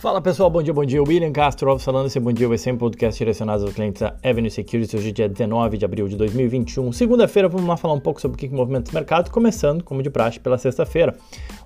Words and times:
Fala 0.00 0.20
pessoal, 0.20 0.48
bom 0.48 0.62
dia, 0.62 0.72
bom 0.72 0.84
dia. 0.84 1.02
William 1.02 1.32
Castro 1.32 1.76
falando. 1.76 2.06
Esse 2.06 2.20
bom 2.20 2.30
dia 2.30 2.46
vai 2.46 2.56
ser 2.56 2.72
um 2.72 2.76
podcast 2.76 3.18
direcionado 3.18 3.64
aos 3.64 3.74
clientes 3.74 4.00
da 4.00 4.14
Avenue 4.22 4.48
Securities. 4.48 4.94
Hoje 4.94 5.08
é 5.08 5.12
dia 5.12 5.28
19 5.28 5.76
de 5.76 5.84
abril 5.84 6.06
de 6.06 6.14
2021. 6.14 6.92
Segunda-feira, 6.92 7.48
vamos 7.48 7.66
lá 7.66 7.76
falar 7.76 7.94
um 7.94 8.00
pouco 8.00 8.20
sobre 8.20 8.36
o 8.36 8.38
que, 8.38 8.46
que 8.46 8.54
movimenta 8.54 8.92
o 8.92 8.94
mercado, 8.94 9.28
começando, 9.28 9.82
como 9.82 10.00
de 10.00 10.08
praxe, 10.08 10.38
pela 10.38 10.56
sexta-feira, 10.56 11.16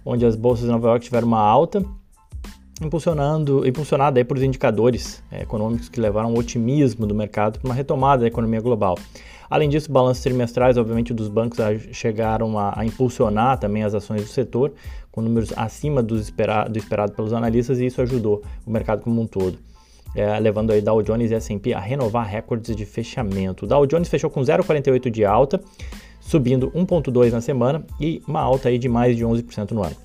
onde 0.03 0.25
as 0.25 0.35
bolsas 0.35 0.65
de 0.65 0.71
Nova 0.71 0.89
York 0.89 1.05
tiveram 1.05 1.29
uma 1.29 1.41
alta, 1.41 1.85
impulsionando, 2.87 3.67
impulsionada 3.67 4.19
aí 4.21 4.25
por 4.25 4.37
indicadores 4.43 5.23
é, 5.31 5.43
econômicos 5.43 5.89
que 5.89 6.01
levaram 6.01 6.31
ao 6.31 6.37
otimismo 6.37 7.07
do 7.07 7.15
mercado 7.15 7.59
para 7.59 7.69
uma 7.69 7.75
retomada 7.75 8.23
da 8.23 8.29
economia 8.29 8.61
global. 8.61 8.97
Além 9.53 9.69
disso, 9.69 9.93
balanços 9.93 10.23
trimestrais, 10.23 10.79
obviamente, 10.79 11.13
dos 11.13 11.29
bancos 11.29 11.59
chegaram 11.93 12.59
a, 12.59 12.73
a 12.81 12.87
impulsionar 12.87 13.59
também 13.59 13.83
as 13.83 13.95
ações 13.95 14.23
do 14.23 14.29
setor, 14.29 14.73
com 15.11 15.21
números 15.21 15.53
acima 15.57 16.03
do 16.03 16.17
esperado, 16.17 16.73
do 16.73 16.79
esperado 16.79 17.13
pelos 17.13 17.35
analistas, 17.35 17.79
e 17.79 17.85
isso 17.85 18.01
ajudou 18.01 18.43
o 18.67 18.71
mercado 18.71 19.03
como 19.03 19.21
um 19.21 19.27
todo. 19.27 19.59
É, 20.17 20.39
levando 20.39 20.71
aí 20.71 20.81
Dow 20.81 21.03
Jones 21.03 21.31
e 21.31 21.35
S&P 21.35 21.75
a 21.75 21.81
renovar 21.81 22.27
recordes 22.27 22.75
de 22.75 22.87
fechamento. 22.87 23.65
O 23.65 23.69
Dow 23.69 23.87
Jones 23.87 24.09
fechou 24.09 24.31
com 24.31 24.41
0,48 24.41 25.11
de 25.11 25.25
alta, 25.25 25.61
subindo 26.21 26.71
1,2 26.71 27.31
na 27.31 27.41
semana 27.41 27.85
e 28.01 28.23
uma 28.27 28.41
alta 28.41 28.71
aí 28.71 28.79
de 28.79 28.89
mais 28.89 29.17
de 29.17 29.25
11% 29.25 29.73
no 29.73 29.83
ano. 29.83 29.97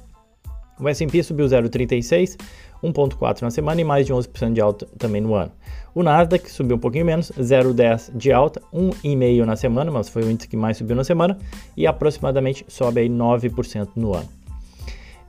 O 0.79 0.87
S&P 0.87 1.23
subiu 1.23 1.45
0,36, 1.45 2.37
1,4 2.83 3.41
na 3.41 3.49
semana 3.49 3.81
e 3.81 3.83
mais 3.83 4.05
de 4.05 4.13
11% 4.13 4.53
de 4.53 4.61
alta 4.61 4.87
também 4.97 5.21
no 5.21 5.33
ano. 5.33 5.51
O 5.93 6.03
Nasdaq 6.03 6.51
subiu 6.51 6.75
um 6.75 6.79
pouquinho 6.79 7.05
menos, 7.05 7.31
0,10 7.31 8.15
de 8.15 8.31
alta, 8.31 8.61
1,5 8.73 9.45
na 9.45 9.55
semana, 9.55 9.91
mas 9.91 10.09
foi 10.09 10.23
o 10.23 10.29
índice 10.29 10.47
que 10.47 10.55
mais 10.55 10.77
subiu 10.77 10.95
na 10.95 11.03
semana 11.03 11.37
e 11.75 11.87
aproximadamente 11.87 12.65
sobe 12.67 13.01
aí 13.01 13.09
9% 13.09 13.89
no 13.95 14.13
ano. 14.13 14.29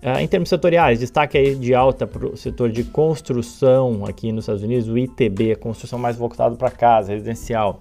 Uh, 0.01 0.21
em 0.21 0.29
termos 0.29 0.49
setoriais, 0.49 1.01
destaque 1.01 1.37
aí 1.37 1.55
de 1.57 1.75
alta 1.75 2.07
para 2.07 2.25
o 2.25 2.37
setor 2.37 2.71
de 2.71 2.85
construção 2.85 4.05
aqui 4.07 4.31
nos 4.31 4.45
Estados 4.45 4.63
Unidos, 4.63 4.89
o 4.89 4.97
ITB, 4.97 5.57
construção 5.57 5.99
mais 5.99 6.17
voltado 6.17 6.57
para 6.57 6.71
casa, 6.71 7.13
residencial, 7.13 7.81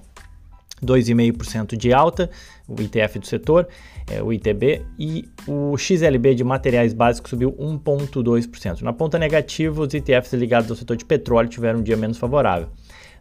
2,5% 0.83 1.75
de 1.75 1.94
alta, 1.94 2.30
o 2.67 2.80
ITF 2.81 3.20
do 3.20 3.25
setor, 3.28 3.67
é, 4.09 4.22
o 4.22 4.31
ITB, 4.31 4.81
e 4.97 5.28
o 5.47 5.78
XLB 5.78 6.36
de 6.36 6.44
materiais 6.44 6.94
básicos 6.94 7.30
subiu 7.30 7.52
1,2%. 7.53 8.81
Na 8.81 8.94
ponta 8.94 9.17
negativa, 9.17 9.81
os 9.81 9.94
ITFs 9.94 10.33
ligados 10.33 10.70
ao 10.70 10.78
setor 10.78 10.98
de 10.98 11.05
petróleo 11.05 11.50
tiveram 11.50 11.80
um 11.80 11.83
dia 11.83 11.98
menos 11.98 12.17
favorável. 12.17 12.67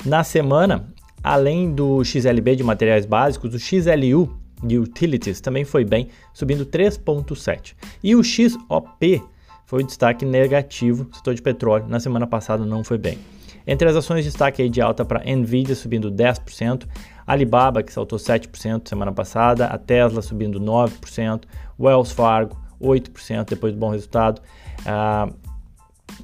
Na 0.04 0.22
semana, 0.22 0.86
além 1.22 1.72
do 1.72 2.04
XLB 2.04 2.56
de 2.56 2.62
materiais 2.62 3.06
básicos, 3.06 3.54
o 3.54 3.58
XLU 3.58 4.36
de 4.62 4.78
utilities 4.78 5.40
também 5.40 5.64
foi 5.64 5.84
bem, 5.84 6.08
subindo 6.32 6.64
3,7%. 6.64 7.74
E 8.02 8.14
o 8.14 8.22
XOP 8.22 9.22
foi 9.66 9.82
o 9.82 9.86
destaque 9.86 10.24
negativo, 10.24 11.08
setor 11.12 11.34
de 11.34 11.42
petróleo, 11.42 11.86
na 11.88 12.00
semana 12.00 12.26
passada 12.26 12.64
não 12.64 12.84
foi 12.84 12.98
bem. 12.98 13.18
Entre 13.66 13.88
as 13.88 13.96
ações, 13.96 14.24
destaque 14.24 14.62
aí 14.62 14.68
de 14.68 14.80
alta 14.80 15.04
para 15.04 15.24
Nvidia 15.24 15.74
subindo 15.74 16.10
10%, 16.10 16.86
Alibaba 17.26 17.82
que 17.82 17.92
saltou 17.92 18.18
7% 18.18 18.88
semana 18.88 19.10
passada, 19.10 19.66
a 19.66 19.76
Tesla 19.76 20.22
subindo 20.22 20.60
9%, 20.60 21.42
Wells 21.78 22.12
Fargo 22.12 22.56
8% 22.80 23.48
depois 23.48 23.72
do 23.72 23.78
bom 23.78 23.90
resultado. 23.90 24.40
Uh, 24.80 25.34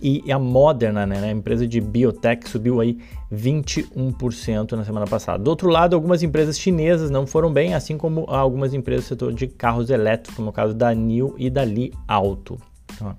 e 0.01 0.33
a 0.33 0.39
Moderna, 0.39 1.07
né, 1.07 1.19
a 1.23 1.31
empresa 1.31 1.67
de 1.67 1.81
biotech, 1.81 2.49
subiu 2.49 2.81
aí 2.81 2.99
21% 3.33 4.73
na 4.73 4.85
semana 4.85 5.07
passada. 5.07 5.43
Do 5.43 5.49
outro 5.49 5.69
lado, 5.69 5.95
algumas 5.95 6.23
empresas 6.23 6.59
chinesas 6.59 7.11
não 7.11 7.27
foram 7.27 7.53
bem, 7.53 7.75
assim 7.75 7.97
como 7.99 8.25
algumas 8.29 8.75
empresas 8.75 9.05
do 9.05 9.09
setor 9.09 9.33
de 9.33 9.47
carros 9.47 9.91
elétricos, 9.91 10.37
como 10.37 10.51
o 10.51 10.53
caso 10.53 10.75
da 10.75 10.95
NIO 10.95 11.35
e 11.37 11.51
da 11.51 11.65
Li 11.65 11.93
Auto. 12.07 12.59
Então, 12.95 13.17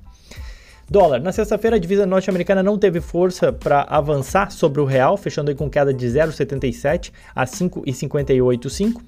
dólar. 0.90 1.20
Na 1.22 1.32
sexta-feira, 1.32 1.78
a 1.78 1.80
divisa 1.80 2.06
norte-americana 2.06 2.62
não 2.62 2.78
teve 2.78 3.02
força 3.02 3.52
para 3.52 3.82
avançar 3.84 4.52
sobre 4.52 4.82
o 4.82 4.86
real, 4.86 5.18
fechando 5.18 5.50
aí 5.50 5.56
com 5.56 5.70
queda 5.70 5.94
de 5.94 6.06
0,77 6.08 7.12
a 7.36 7.46
5,585. 7.46 9.02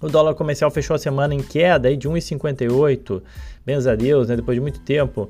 O 0.00 0.08
dólar 0.08 0.34
comercial 0.34 0.70
fechou 0.70 0.94
a 0.94 0.98
semana 0.98 1.34
em 1.34 1.42
queda 1.42 1.88
aí 1.88 1.96
de 1.96 2.08
1,58, 2.08 3.20
bens 3.66 3.86
a 3.86 3.96
Deus, 3.96 4.28
né, 4.28 4.36
depois 4.36 4.54
de 4.54 4.60
muito 4.60 4.80
tempo. 4.80 5.28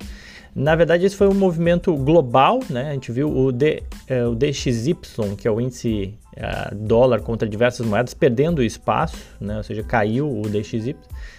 Na 0.54 0.74
verdade, 0.74 1.06
esse 1.06 1.16
foi 1.16 1.28
um 1.28 1.34
movimento 1.34 1.94
global, 1.96 2.60
né? 2.68 2.90
A 2.90 2.92
gente 2.92 3.12
viu 3.12 3.30
o, 3.30 3.52
D, 3.52 3.82
é, 4.08 4.26
o 4.26 4.34
DXY, 4.34 4.96
que 5.36 5.46
é 5.46 5.50
o 5.50 5.60
índice 5.60 6.14
é, 6.36 6.74
dólar 6.74 7.20
contra 7.20 7.48
diversas 7.48 7.86
moedas, 7.86 8.12
perdendo 8.12 8.62
espaço, 8.62 9.16
né? 9.40 9.56
Ou 9.56 9.62
seja, 9.62 9.82
caiu 9.82 10.28
o 10.28 10.42
DXY, 10.48 10.96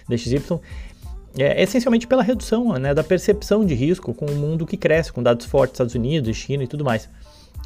DXY 0.08 0.60
é, 1.38 1.62
essencialmente 1.62 2.06
pela 2.06 2.22
redução 2.22 2.72
né, 2.78 2.94
da 2.94 3.04
percepção 3.04 3.64
de 3.64 3.74
risco 3.74 4.12
com 4.12 4.26
o 4.26 4.34
mundo 4.34 4.66
que 4.66 4.76
cresce, 4.76 5.12
com 5.12 5.22
dados 5.22 5.46
fortes, 5.46 5.74
Estados 5.74 5.94
Unidos, 5.94 6.36
China 6.36 6.64
e 6.64 6.66
tudo 6.66 6.84
mais 6.84 7.08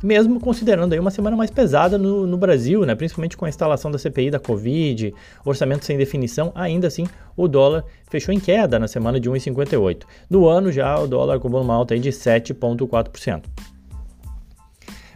mesmo 0.05 0.39
considerando 0.39 0.93
aí 0.93 1.01
uma 1.01 1.11
semana 1.11 1.35
mais 1.35 1.51
pesada 1.51 1.97
no, 1.97 2.27
no, 2.27 2.37
Brasil, 2.37 2.85
né, 2.85 2.95
principalmente 2.95 3.37
com 3.37 3.47
a 3.47 3.49
instalação 3.49 3.91
da 3.91 3.99
CPI 3.99 4.31
da 4.31 4.39
Covid, 4.39 5.15
orçamento 5.45 5.85
sem 5.85 5.97
definição, 5.97 6.53
ainda 6.55 6.89
assim 6.89 7.07
o 7.35 7.49
dólar 7.49 7.85
fechou 8.11 8.33
em 8.35 8.39
queda 8.39 8.79
na 8.79 8.87
semana 8.87 9.19
de 9.19 9.31
1,58. 9.31 10.03
No 10.29 10.47
ano 10.47 10.71
já 10.71 10.99
o 10.99 11.07
dólar 11.07 11.37
acumulou 11.37 11.65
uma 11.65 11.75
alta 11.75 11.95
aí 11.95 12.01
de 12.01 12.11
7,4%. 12.11 13.45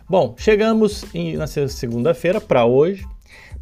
Bom, 0.08 0.34
chegamos 0.38 1.04
em, 1.14 1.36
na 1.36 1.46
segunda-feira 1.46 2.40
para 2.40 2.64
hoje. 2.64 3.06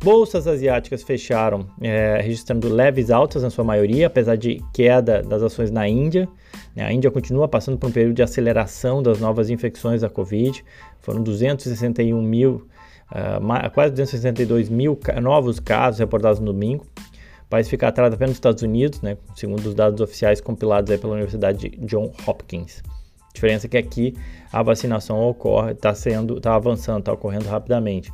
Bolsas 0.02 0.46
asiáticas 0.46 1.02
fecharam 1.02 1.66
é, 1.80 2.20
registrando 2.20 2.68
leves 2.68 3.10
altas 3.10 3.42
na 3.42 3.50
sua 3.50 3.64
maioria, 3.64 4.06
apesar 4.06 4.36
de 4.36 4.62
queda 4.72 5.22
das 5.22 5.42
ações 5.42 5.70
na 5.70 5.88
Índia. 5.88 6.28
Né? 6.74 6.84
A 6.84 6.92
Índia 6.92 7.10
continua 7.10 7.48
passando 7.48 7.78
por 7.78 7.88
um 7.88 7.92
período 7.92 8.14
de 8.14 8.22
aceleração 8.22 9.02
das 9.02 9.18
novas 9.18 9.50
infecções 9.50 10.02
da 10.02 10.08
Covid. 10.08 10.64
Foram 11.00 11.22
261 11.22 12.22
mil, 12.22 12.68
uh, 13.10 13.70
quase 13.72 13.92
262 13.92 14.68
mil 14.68 14.98
novos 15.20 15.58
casos 15.58 15.98
reportados 15.98 16.38
no 16.38 16.46
domingo. 16.46 16.86
O 17.46 17.48
país 17.48 17.68
fica 17.68 17.88
atrás 17.88 18.12
apenas 18.12 18.30
dos 18.30 18.36
Estados 18.36 18.62
Unidos, 18.62 19.00
né, 19.00 19.16
segundo 19.34 19.64
os 19.66 19.74
dados 19.74 20.00
oficiais 20.00 20.40
compilados 20.40 20.94
pela 20.98 21.12
Universidade 21.12 21.70
de 21.70 21.76
John 21.86 22.12
Hopkins. 22.26 22.82
A 23.20 23.32
diferença 23.32 23.66
é 23.66 23.70
que 23.70 23.76
aqui 23.76 24.14
a 24.52 24.62
vacinação 24.62 25.20
ocorre, 25.28 25.72
está 25.72 25.94
sendo, 25.94 26.38
está 26.38 26.54
avançando, 26.54 27.00
está 27.00 27.12
ocorrendo 27.12 27.46
rapidamente. 27.48 28.12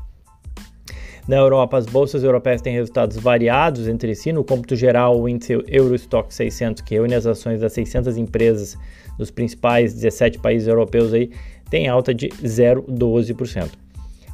Na 1.26 1.36
Europa, 1.36 1.78
as 1.78 1.86
bolsas 1.86 2.24
europeias 2.24 2.60
têm 2.60 2.74
resultados 2.74 3.16
variados 3.16 3.86
entre 3.86 4.14
si. 4.14 4.32
No 4.32 4.42
cômputo 4.42 4.74
geral, 4.74 5.20
o 5.20 5.28
índice 5.28 5.52
Eurostock 5.68 6.34
600, 6.34 6.82
que 6.82 6.94
reúne 6.94 7.14
as 7.14 7.26
ações 7.26 7.60
das 7.60 7.72
600 7.74 8.16
empresas 8.16 8.76
dos 9.16 9.30
principais 9.30 9.94
17 9.94 10.40
países 10.40 10.66
europeus, 10.66 11.12
aí, 11.12 11.30
tem 11.70 11.88
alta 11.88 12.12
de 12.12 12.28
0,12%. 12.28 13.70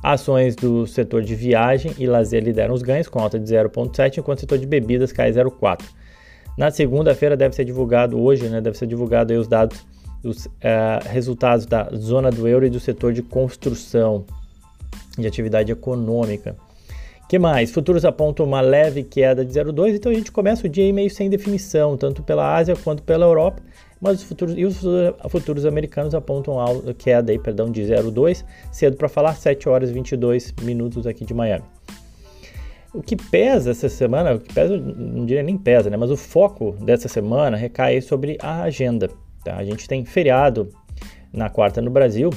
Ações 0.03 0.57
do 0.57 0.87
setor 0.87 1.23
de 1.23 1.35
viagem 1.35 1.93
e 1.99 2.07
lazer 2.07 2.43
lideram 2.43 2.73
os 2.73 2.83
ganhos, 2.83 3.07
com 3.07 3.21
alta 3.21 3.39
de 3.39 3.53
0,7%, 3.53 4.19
enquanto 4.19 4.39
o 4.39 4.41
setor 4.41 4.59
de 4.59 4.67
bebidas 4.67 5.13
cai 5.13 5.31
0,4%. 5.31 5.83
Na 6.57 6.71
segunda-feira 6.71 7.37
deve 7.37 7.55
ser 7.55 7.65
divulgado, 7.65 8.19
hoje, 8.19 8.49
né, 8.49 8.61
deve 8.61 8.79
ser 8.79 8.87
divulgado 8.87 9.35
os 9.35 9.47
dados, 9.47 9.87
os 10.25 10.47
uh, 10.47 10.51
resultados 11.05 11.67
da 11.67 11.89
zona 11.95 12.31
do 12.31 12.49
euro 12.49 12.67
e 12.67 12.71
do 12.71 12.81
setor 12.81 13.13
de 13.13 13.23
construção, 13.23 14.25
de 15.17 15.27
atividade 15.27 15.71
econômica 15.71 16.57
que 17.29 17.39
mais? 17.39 17.71
Futuros 17.71 18.07
apontam 18.07 18.47
uma 18.47 18.63
leve 18.63 19.03
queda 19.03 19.45
de 19.45 19.53
0,2, 19.53 19.95
então 19.95 20.11
a 20.11 20.15
gente 20.15 20.33
começa 20.33 20.67
o 20.67 20.69
dia 20.69 20.91
meio 20.93 21.11
sem 21.11 21.29
definição, 21.29 21.97
tanto 21.97 22.23
pela 22.23 22.57
Ásia 22.57 22.75
quanto 22.75 23.03
pela 23.03 23.27
Europa, 23.27 23.63
mas 24.01 24.19
os 24.19 24.25
futuros, 24.25 24.55
e 24.57 24.65
os 24.65 24.81
futuros 25.29 25.67
americanos 25.67 26.15
apontam 26.15 26.59
a 26.59 26.95
queda 26.95 27.31
aí, 27.31 27.39
perdão, 27.39 27.71
de 27.71 27.83
0,2, 27.83 28.45
cedo 28.73 28.97
para 28.97 29.09
falar, 29.09 29.35
7 29.35 29.69
horas 29.69 29.91
e 29.91 29.93
22 29.93 30.55
minutos 30.63 31.07
aqui 31.07 31.25
de 31.25 31.35
Miami. 31.35 31.65
O 32.95 33.03
que 33.03 33.15
pesa 33.15 33.73
essa 33.73 33.91
semana, 33.91 34.35
o 34.35 34.41
que 34.41 34.55
pesa, 34.55 34.75
não 34.79 35.27
diria 35.27 35.43
nem 35.43 35.59
pesa, 35.59 35.91
né? 35.91 35.97
Mas 35.99 36.11
o 36.11 36.17
foco 36.17 36.73
dessa 36.81 37.07
semana 37.07 37.55
recai 37.57 38.01
sobre 38.01 38.39
a 38.41 38.63
agenda. 38.63 39.11
Tá? 39.45 39.57
A 39.57 39.65
gente 39.65 39.87
tem 39.87 40.07
feriado 40.07 40.71
na 41.31 41.51
quarta 41.51 41.83
no 41.83 41.91
Brasil, 41.91 42.31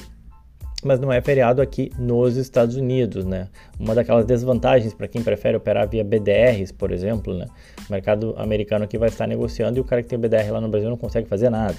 mas 0.84 1.00
não 1.00 1.12
é 1.12 1.22
feriado 1.22 1.62
aqui 1.62 1.92
nos 1.98 2.38
Estados 2.38 2.76
Unidos, 2.76 3.26
né? 3.26 3.48
Uma 3.80 3.94
daquelas 3.94 4.26
desvantagens 4.26 4.94
para 4.94 5.08
quem 5.08 5.22
prefere 5.22 5.56
operar 5.58 5.88
via 5.88 6.04
BDRs, 6.04 6.72
por 6.72 6.92
exemplo, 6.92 7.34
né? 7.34 7.46
O 7.88 7.92
mercado 7.92 8.34
americano 8.38 8.86
aqui 8.86 8.98
vai 8.98 9.10
estar 9.10 9.28
negociando 9.28 9.78
e 9.78 9.82
o 9.82 9.84
cara 9.84 10.02
que 10.02 10.10
tem 10.10 10.18
BDR 10.20 10.52
lá 10.52 10.62
no 10.62 10.70
Brasil 10.70 10.90
não 10.90 10.98
consegue 10.98 11.28
fazer 11.28 11.50
nada. 11.50 11.76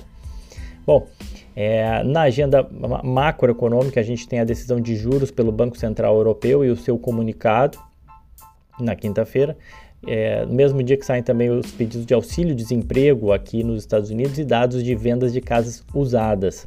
Bom, 0.86 1.06
é, 1.54 2.02
na 2.02 2.22
agenda 2.22 2.66
macroeconômica 3.04 4.00
a 4.00 4.02
gente 4.02 4.26
tem 4.26 4.40
a 4.40 4.44
decisão 4.44 4.80
de 4.80 4.96
juros 4.96 5.30
pelo 5.30 5.52
Banco 5.52 5.76
Central 5.76 6.16
Europeu 6.16 6.64
e 6.64 6.70
o 6.70 6.76
seu 6.76 6.98
comunicado 6.98 7.78
na 8.80 8.96
quinta-feira. 8.96 9.56
É, 10.04 10.44
no 10.44 10.54
mesmo 10.54 10.82
dia 10.82 10.96
que 10.96 11.06
saem 11.06 11.22
também 11.22 11.48
os 11.50 11.70
pedidos 11.70 12.04
de 12.04 12.12
auxílio-desemprego 12.12 13.32
aqui 13.32 13.62
nos 13.62 13.80
Estados 13.80 14.10
Unidos 14.10 14.38
e 14.38 14.44
dados 14.44 14.82
de 14.82 14.94
vendas 14.94 15.32
de 15.32 15.40
casas 15.40 15.84
usadas. 15.94 16.66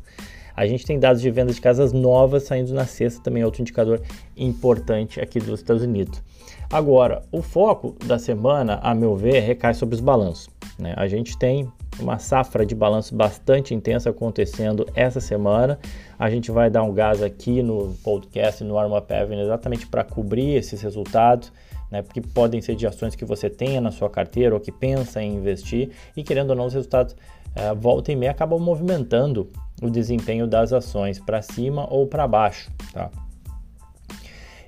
A 0.55 0.65
gente 0.65 0.85
tem 0.85 0.97
dados 0.97 1.21
de 1.21 1.29
venda 1.29 1.51
de 1.51 1.59
casas 1.59 1.91
novas 1.91 2.43
saindo 2.43 2.73
na 2.73 2.85
sexta, 2.85 3.21
também 3.21 3.43
outro 3.43 3.61
indicador 3.61 4.01
importante 4.37 5.19
aqui 5.19 5.39
dos 5.39 5.59
Estados 5.59 5.83
Unidos. 5.83 6.23
Agora, 6.71 7.21
o 7.31 7.41
foco 7.41 7.95
da 8.05 8.17
semana, 8.17 8.79
a 8.81 8.95
meu 8.95 9.15
ver, 9.15 9.39
recai 9.41 9.73
sobre 9.73 9.95
os 9.95 10.01
balanços. 10.01 10.49
Né? 10.79 10.93
A 10.97 11.07
gente 11.07 11.37
tem 11.37 11.71
uma 11.99 12.19
safra 12.19 12.65
de 12.65 12.75
balanço 12.75 13.15
bastante 13.15 13.73
intensa 13.73 14.09
acontecendo 14.09 14.85
essa 14.95 15.19
semana. 15.19 15.79
A 16.17 16.29
gente 16.29 16.51
vai 16.51 16.69
dar 16.69 16.83
um 16.83 16.93
gás 16.93 17.21
aqui 17.21 17.61
no 17.61 17.93
podcast, 18.03 18.63
no 18.63 18.77
Arma 18.77 18.97
Avenue, 18.97 19.43
exatamente 19.43 19.87
para 19.87 20.03
cobrir 20.03 20.55
esses 20.55 20.81
resultados, 20.81 21.51
né, 21.91 22.01
porque 22.01 22.21
podem 22.21 22.61
ser 22.61 22.75
de 22.75 22.87
ações 22.87 23.15
que 23.15 23.23
você 23.23 23.49
tenha 23.49 23.79
na 23.79 23.91
sua 23.91 24.09
carteira 24.09 24.53
ou 24.53 24.59
que 24.59 24.71
pensa 24.71 25.21
em 25.21 25.35
investir, 25.35 25.91
e 26.15 26.23
querendo 26.23 26.49
ou 26.49 26.55
não, 26.55 26.65
os 26.65 26.73
resultados 26.73 27.13
uh, 27.13 27.75
volta 27.75 28.11
e 28.11 28.15
meia 28.15 28.31
acabam 28.31 28.59
movimentando 28.59 29.49
o 29.85 29.89
desempenho 29.89 30.47
das 30.47 30.73
ações 30.73 31.19
para 31.19 31.41
cima 31.41 31.87
ou 31.91 32.07
para 32.07 32.27
baixo. 32.27 32.71
Tá? 32.93 33.09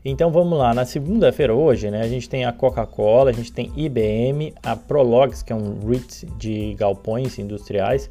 Então 0.06 0.32
vamos 0.32 0.58
lá, 0.58 0.74
na 0.74 0.86
segunda-feira 0.86 1.54
hoje, 1.54 1.92
né, 1.92 2.02
a 2.02 2.08
gente 2.08 2.30
tem 2.30 2.46
a 2.46 2.54
Coca-Cola, 2.54 3.30
a 3.30 3.34
gente 3.34 3.52
tem 3.52 3.72
IBM, 3.76 4.54
a 4.64 4.76
Prologs, 4.76 5.44
que 5.44 5.52
é 5.52 5.56
um 5.56 5.86
REIT 5.86 6.26
de 6.38 6.74
galpões 6.76 7.38
industriais, 7.38 8.10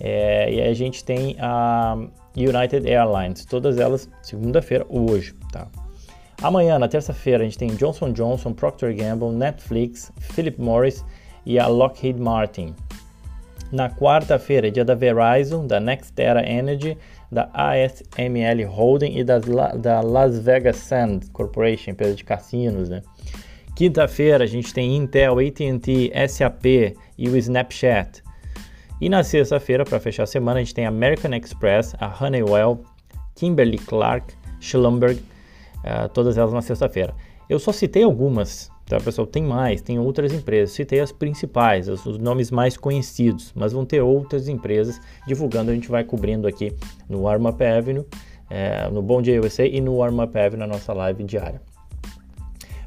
é, 0.00 0.52
e 0.52 0.60
a 0.60 0.74
gente 0.74 1.04
tem 1.04 1.36
a 1.38 1.96
United 2.36 2.88
Airlines, 2.88 3.44
todas 3.44 3.78
elas 3.78 4.08
segunda-feira 4.20 4.84
hoje, 4.88 5.34
tá? 5.52 5.68
Amanhã, 6.42 6.78
na 6.78 6.88
terça-feira, 6.88 7.42
a 7.42 7.44
gente 7.44 7.58
tem 7.58 7.68
Johnson 7.68 8.12
Johnson, 8.12 8.52
Procter 8.52 8.94
Gamble, 8.94 9.30
Netflix, 9.30 10.12
Philip 10.18 10.60
Morris 10.60 11.04
e 11.44 11.58
a 11.58 11.66
Lockheed 11.66 12.20
Martin. 12.20 12.74
Na 13.70 13.90
quarta-feira, 13.90 14.70
dia 14.70 14.84
da 14.84 14.94
Verizon, 14.94 15.66
da 15.66 15.78
NextEra 15.78 16.46
Energy, 16.48 16.96
da 17.30 17.50
ASML 17.52 18.66
Holding 18.66 19.18
e 19.18 19.24
das, 19.24 19.44
da 19.78 20.00
Las 20.00 20.38
Vegas 20.38 20.76
Sand 20.76 21.30
Corporation, 21.32 21.90
empresa 21.90 22.14
de 22.14 22.24
cassinos, 22.24 22.88
né? 22.88 23.02
Quinta-feira 23.76 24.44
a 24.44 24.46
gente 24.46 24.72
tem 24.72 24.96
Intel, 24.96 25.38
AT&T, 25.38 26.12
SAP 26.28 26.64
e 27.16 27.28
o 27.28 27.36
Snapchat. 27.36 28.22
E 29.00 29.08
na 29.08 29.22
sexta-feira, 29.22 29.84
para 29.84 30.00
fechar 30.00 30.24
a 30.24 30.26
semana, 30.26 30.58
a 30.58 30.62
gente 30.62 30.74
tem 30.74 30.86
American 30.86 31.32
Express, 31.34 31.94
a 32.00 32.12
Honeywell, 32.24 32.82
Kimberly 33.36 33.78
Clark, 33.78 34.34
Schlumberg, 34.60 35.22
uh, 35.84 36.08
todas 36.08 36.36
elas 36.36 36.52
na 36.52 36.62
sexta-feira. 36.62 37.14
Eu 37.48 37.60
só 37.60 37.70
citei 37.70 38.02
algumas, 38.02 38.70
Tá, 38.88 38.98
pessoal? 38.98 39.26
Tem 39.26 39.42
mais, 39.42 39.82
tem 39.82 39.98
outras 39.98 40.32
empresas. 40.32 40.74
Citei 40.74 41.00
as 41.00 41.12
principais, 41.12 41.88
os, 41.88 42.06
os 42.06 42.16
nomes 42.16 42.50
mais 42.50 42.74
conhecidos, 42.74 43.52
mas 43.54 43.72
vão 43.72 43.84
ter 43.84 44.00
outras 44.00 44.48
empresas 44.48 44.98
divulgando. 45.26 45.70
A 45.70 45.74
gente 45.74 45.90
vai 45.90 46.02
cobrindo 46.04 46.48
aqui 46.48 46.72
no 47.06 47.22
Warm 47.22 47.46
Up 47.48 47.62
Avenue, 47.62 48.06
é, 48.48 48.88
no 48.88 49.02
Bom 49.02 49.20
Dia 49.20 49.38
USA 49.42 49.66
e 49.66 49.78
no 49.78 49.96
Warm 49.96 50.20
Up 50.20 50.38
Avenue, 50.38 50.60
na 50.60 50.66
nossa 50.66 50.94
live 50.94 51.22
diária. 51.22 51.60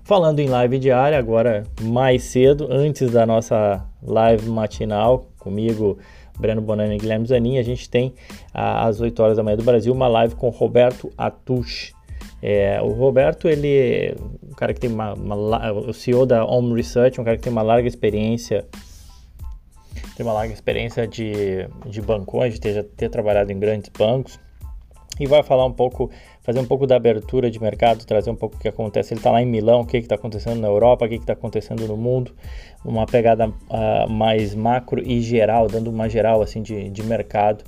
Falando 0.04 0.40
em 0.40 0.50
live 0.50 0.80
diária, 0.80 1.20
agora 1.20 1.64
mais 1.84 2.24
cedo, 2.24 2.68
antes 2.72 3.12
da 3.12 3.24
nossa 3.24 3.86
live 4.02 4.50
matinal, 4.50 5.30
comigo, 5.38 6.00
Breno 6.40 6.62
Bonani 6.62 6.96
e 6.96 6.98
Guilherme 6.98 7.28
Zanin, 7.28 7.60
a 7.60 7.64
gente 7.64 7.88
tem 7.88 8.12
às 8.52 9.00
8 9.00 9.22
horas 9.22 9.38
da 9.38 9.44
manhã 9.44 9.56
do 9.56 9.64
Brasil 9.64 9.94
uma 9.94 10.08
live 10.08 10.34
com 10.34 10.50
Roberto 10.50 11.12
Atush. 11.16 11.94
É, 12.42 12.82
o 12.82 12.90
Roberto, 12.90 13.48
ele 13.48 13.78
é 13.78 14.16
um 14.44 14.56
cara 14.56 14.74
que 14.74 14.80
tem 14.80 14.90
uma, 14.90 15.14
uma, 15.14 15.72
o 15.72 15.94
CEO 15.94 16.26
da 16.26 16.44
Home 16.44 16.74
Research, 16.76 17.22
um 17.22 17.24
cara 17.24 17.38
que 17.38 17.44
tem 17.44 17.52
uma 17.52 17.62
larga 17.62 17.88
experiência 17.88 18.66
tem 20.16 20.26
uma 20.26 20.34
larga 20.34 20.54
experiência 20.54 21.08
de, 21.08 21.68
de 21.86 22.02
bancões, 22.02 22.54
de 22.54 22.62
ter, 22.62 22.84
ter 22.84 23.10
trabalhado 23.10 23.52
em 23.52 23.60
grandes 23.60 23.90
bancos 23.98 24.40
e 25.20 25.28
vai 25.28 25.44
falar 25.44 25.66
um 25.66 25.72
pouco, 25.72 26.10
fazer 26.42 26.60
um 26.60 26.66
pouco 26.66 26.88
da 26.88 26.96
abertura 26.96 27.50
de 27.50 27.62
mercado, 27.62 28.06
trazer 28.06 28.30
um 28.30 28.36
pouco 28.36 28.56
o 28.56 28.60
que 28.60 28.68
acontece. 28.68 29.14
Ele 29.14 29.20
está 29.20 29.32
lá 29.32 29.42
em 29.42 29.46
Milão, 29.46 29.82
o 29.82 29.86
que 29.86 29.98
está 29.98 30.16
acontecendo 30.16 30.60
na 30.60 30.68
Europa, 30.68 31.06
o 31.06 31.10
que 31.10 31.16
está 31.16 31.34
acontecendo 31.34 31.88
no 31.88 31.98
mundo, 31.98 32.34
uma 32.84 33.06
pegada 33.06 33.48
uh, 33.48 34.10
mais 34.10 34.56
macro 34.56 35.02
e 35.06 35.22
geral, 35.22 35.68
dando 35.68 35.90
uma 35.90 36.10
geral 36.10 36.42
assim 36.42 36.62
de, 36.62 36.90
de 36.90 37.04
mercado 37.04 37.64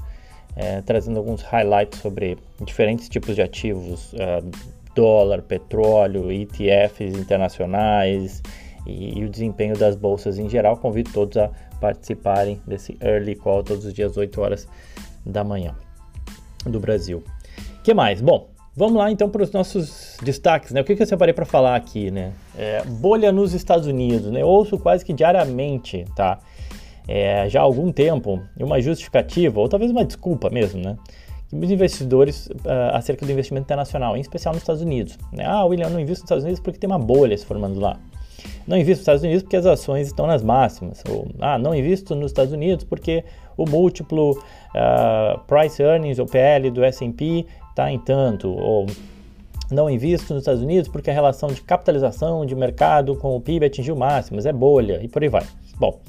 é, 0.56 0.82
trazendo 0.82 1.18
alguns 1.18 1.42
highlights 1.42 2.00
sobre 2.00 2.38
diferentes 2.62 3.10
tipos 3.10 3.36
de 3.36 3.42
ativos, 3.42 4.14
uh, 4.14 4.50
dólar, 4.96 5.42
petróleo, 5.42 6.32
ETFs 6.32 7.18
internacionais 7.18 8.42
e, 8.86 9.20
e, 9.20 9.26
o 9.26 9.30
desempenho 9.30 9.78
das 9.78 9.96
bolsas 9.96 10.38
em 10.38 10.48
geral. 10.48 10.78
Convido 10.78 11.12
todos 11.12 11.38
a 11.38 11.50
participarem 11.80 12.62
desse 12.66 12.98
early 13.02 13.36
call 13.36 13.64
todos 13.64 13.86
os 13.86 13.94
dias 13.94 14.16
8 14.16 14.40
horas 14.40 14.68
da 15.26 15.44
manhã 15.44 15.76
do 16.66 16.80
Brasil. 16.80 17.24
que 17.84 17.94
mais? 17.94 18.22
Bom, 18.22 18.50
vamos 18.76 18.96
lá 18.96 19.12
então 19.12 19.30
para 19.30 19.44
os 19.44 19.52
nossos 19.52 20.18
destaques, 20.22 20.72
né? 20.72 20.82
O 20.82 20.84
que, 20.84 20.96
que 20.96 21.02
eu 21.02 21.08
separei 21.08 21.34
para 21.34 21.46
falar 21.46 21.76
aqui, 21.76 22.12
né? 22.12 22.34
É, 22.58 22.84
bolha 22.86 23.32
nos 23.32 23.54
Estados 23.54 23.88
Unidos, 23.88 24.32
né? 24.32 24.42
Eu 24.42 24.48
ouço 24.48 24.78
quase 24.78 25.04
que 25.04 25.14
diariamente, 25.14 26.06
tá? 26.16 26.40
É, 27.08 27.50
já 27.50 27.60
há 27.60 27.64
algum 27.64 27.92
tempo 27.92 28.42
uma 28.60 28.82
justificativa, 28.82 29.60
ou 29.60 29.68
talvez 29.68 29.92
uma 29.92 30.06
desculpa 30.06 30.50
mesmo, 30.50 30.82
né? 30.82 30.98
Os 31.52 31.70
investidores 31.70 32.48
uh, 32.48 32.94
acerca 32.94 33.26
do 33.26 33.32
investimento 33.32 33.66
internacional, 33.66 34.18
em 34.18 34.22
especial 34.22 34.56
nos 34.56 34.64
Estados 34.64 34.82
Unidos. 34.82 35.20
Né? 35.32 35.46
Ah, 35.46 35.64
William, 35.66 35.88
não 35.90 36.00
invisto 36.00 36.22
nos 36.22 36.26
Estados 36.26 36.44
Unidos 36.44 36.60
porque 36.60 36.80
tem 36.80 36.90
uma 36.90 36.98
bolha 36.98 37.38
se 37.38 37.46
formando 37.46 37.80
lá. 37.80 38.00
Não 38.66 38.76
invisto 38.76 39.00
nos 39.00 39.02
Estados 39.02 39.24
Unidos 39.24 39.44
porque 39.44 39.58
as 39.58 39.66
ações 39.68 40.08
estão 40.08 40.26
nas 40.26 40.42
máximas. 40.42 41.04
Ou, 41.08 41.28
ah, 41.40 41.60
não 41.60 41.76
invisto 41.76 42.16
nos 42.16 42.32
Estados 42.32 42.52
Unidos 42.52 42.84
porque 42.84 43.24
o 43.56 43.70
múltiplo 43.70 44.32
uh, 44.32 45.40
Price 45.46 45.82
Earnings, 45.82 46.18
ou 46.18 46.26
PL 46.26 46.72
do 46.72 46.84
S&P, 46.84 47.46
está 47.70 47.92
em 47.92 48.00
tanto. 48.00 48.50
Ou 48.50 48.88
não 49.70 49.88
invisto 49.88 50.34
nos 50.34 50.42
Estados 50.42 50.62
Unidos 50.62 50.90
porque 50.90 51.12
a 51.12 51.14
relação 51.14 51.50
de 51.50 51.62
capitalização 51.62 52.46
de 52.46 52.56
mercado 52.56 53.16
com 53.16 53.36
o 53.36 53.42
PIB 53.42 53.66
atingiu 53.66 53.96
máximas, 53.96 54.46
é 54.46 54.54
bolha 54.54 55.02
e 55.04 55.08
por 55.08 55.22
aí 55.22 55.30
vai. 55.30 55.46
Bom, 55.78 56.00